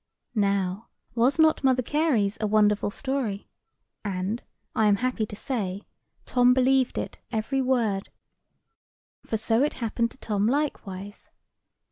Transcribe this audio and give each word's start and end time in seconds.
Now, 0.33 0.87
was 1.13 1.37
not 1.37 1.63
Mother 1.63 1.83
Carey's 1.83 2.35
a 2.41 2.47
wonderful 2.47 2.89
story? 2.89 3.47
And, 4.03 4.41
I 4.73 4.87
am 4.87 4.95
happy 4.95 5.27
to 5.27 5.35
say, 5.35 5.83
Tom 6.25 6.55
believed 6.55 6.97
it 6.97 7.19
every 7.31 7.61
word. 7.61 8.05
[Picture: 8.05 8.13
Old 8.15 8.47
Mother 8.47 9.07
Shipton] 9.11 9.29
For 9.29 9.37
so 9.37 9.61
it 9.61 9.73
happened 9.75 10.09
to 10.09 10.17
Tom 10.17 10.47
likewise. 10.47 11.29